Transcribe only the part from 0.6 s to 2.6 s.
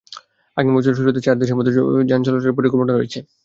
বছরের শুরুতে চার দেশের মধ্যে যান চলাচল শুরুর